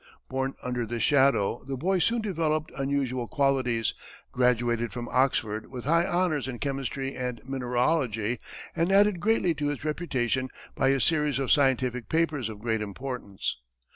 Born 0.29 0.55
under 0.63 0.83
this 0.87 1.03
shadow, 1.03 1.63
the 1.65 1.77
boy 1.77 1.99
soon 1.99 2.21
developed 2.23 2.71
unusual 2.75 3.27
qualities, 3.27 3.93
graduated 4.31 4.91
from 4.91 5.07
Oxford, 5.09 5.69
with 5.69 5.85
high 5.85 6.07
honors 6.07 6.47
in 6.47 6.57
chemistry 6.57 7.15
and 7.15 7.39
mineralogy, 7.47 8.39
and 8.75 8.91
added 8.91 9.19
greatly 9.19 9.53
to 9.53 9.67
his 9.67 9.85
reputation 9.85 10.49
by 10.73 10.87
a 10.87 10.99
series 10.99 11.37
of 11.37 11.51
scientific 11.51 12.09
papers 12.09 12.49
of 12.49 12.57
great 12.61 12.81
importance. 12.81 13.57